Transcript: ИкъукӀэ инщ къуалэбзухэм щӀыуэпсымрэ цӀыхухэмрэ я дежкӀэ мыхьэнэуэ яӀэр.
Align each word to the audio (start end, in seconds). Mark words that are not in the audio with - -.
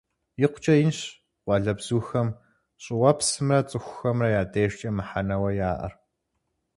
ИкъукӀэ 0.43 0.75
инщ 0.83 0.99
къуалэбзухэм 1.43 2.27
щӀыуэпсымрэ 2.83 3.59
цӀыхухэмрэ 3.69 4.27
я 4.41 4.43
дежкӀэ 4.51 4.89
мыхьэнэуэ 4.97 5.49
яӀэр. 5.69 5.93